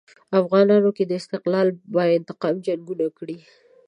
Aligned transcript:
افغانانو 0.41 0.89
که 0.97 1.03
د 1.05 1.11
استقلال 1.21 1.67
یا 1.97 2.03
انتقام 2.19 2.55
جنګونه 2.67 3.05
کړي. 3.17 3.37